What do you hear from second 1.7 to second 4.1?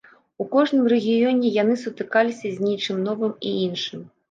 сутыкаліся з нечым новым і іншым.